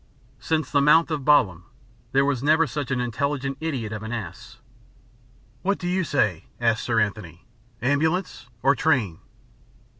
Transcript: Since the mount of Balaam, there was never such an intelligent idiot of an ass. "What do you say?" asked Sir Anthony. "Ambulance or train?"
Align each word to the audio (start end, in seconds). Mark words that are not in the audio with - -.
Since 0.39 0.71
the 0.71 0.81
mount 0.81 1.11
of 1.11 1.23
Balaam, 1.25 1.65
there 2.11 2.25
was 2.25 2.41
never 2.41 2.65
such 2.65 2.89
an 2.89 2.99
intelligent 2.99 3.55
idiot 3.59 3.91
of 3.93 4.01
an 4.01 4.11
ass. 4.11 4.57
"What 5.61 5.77
do 5.77 5.87
you 5.87 6.03
say?" 6.03 6.45
asked 6.59 6.83
Sir 6.85 6.99
Anthony. 6.99 7.45
"Ambulance 7.83 8.47
or 8.63 8.75
train?" 8.75 9.19